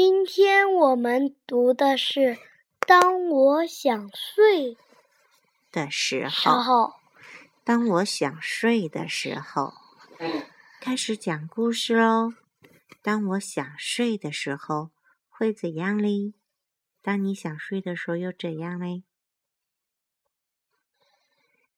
[0.00, 2.20] 今天我们读的是
[2.86, 4.76] 《当我想睡
[5.72, 6.52] 的时候》。
[7.64, 9.74] 当我想睡的时候，
[10.80, 12.32] 开始讲故事喽。
[13.02, 14.90] 当我想睡的时候
[15.28, 16.32] 会怎样嘞？
[17.02, 19.02] 当你想睡的时候又怎样嘞？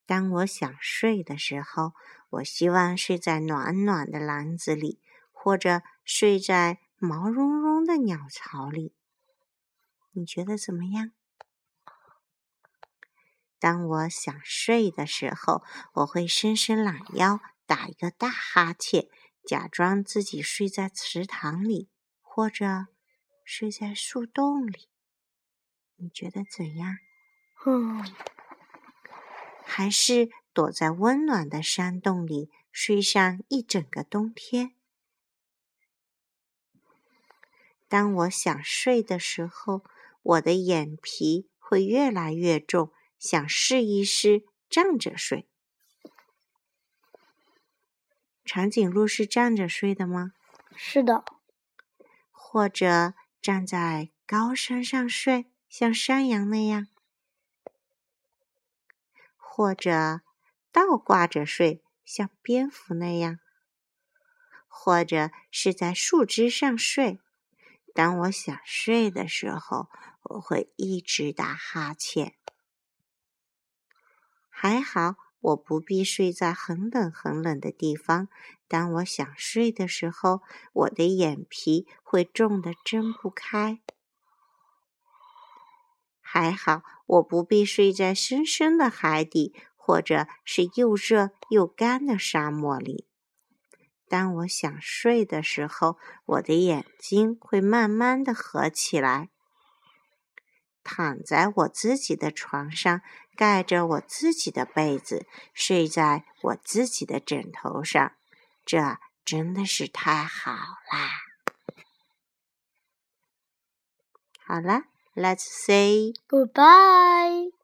[0.05, 1.95] 当我想睡的时候，
[2.29, 5.00] 我希望睡在暖暖的篮子里，
[5.32, 8.95] 或者睡在毛茸茸的鸟巢里。
[10.12, 11.12] 你觉得怎么样？
[13.59, 15.62] 当我想睡的时候，
[15.95, 19.09] 我会伸伸懒腰，打一个大哈欠，
[19.47, 21.88] 假装自己睡在池塘里，
[22.21, 22.88] 或者
[23.45, 24.91] 睡在树洞里。
[25.96, 26.98] 你觉得怎样？
[27.65, 28.05] 嗯，
[29.65, 34.74] 还是躲在温暖的山洞里睡上一整个冬天？
[37.91, 39.83] 当我想睡的时候，
[40.23, 42.93] 我的眼皮会越来越重。
[43.19, 45.47] 想试一试站着睡。
[48.45, 50.32] 长颈鹿是站着睡的吗？
[50.74, 51.23] 是的，
[52.30, 56.87] 或者站在高山上睡，像山羊那样？
[59.37, 60.23] 或者
[60.73, 63.38] 倒挂着睡，像蝙蝠那样？
[64.66, 67.21] 或者是在树枝上睡？
[68.00, 69.91] 当我想睡的时候，
[70.22, 72.34] 我会一直打哈欠。
[74.48, 78.28] 还好，我不必睡在很冷很冷的地方。
[78.66, 80.41] 当我想睡的时候，
[80.72, 83.82] 我的眼皮会重得睁不开。
[86.22, 93.09] 还好，我不必睡在深深的海底，或者是又热又干的沙漠里。
[94.11, 95.97] 当我想睡的时候，
[96.27, 99.28] 我的眼睛会慢慢的合起来。
[100.83, 103.03] 躺在我自己的床上，
[103.37, 108.16] 盖着我自己的被子，睡在我自己的枕头上，
[108.66, 110.50] 这真的是太好
[110.91, 111.10] 啦！
[114.44, 114.82] 好了
[115.15, 117.59] ，Let's say goodbye。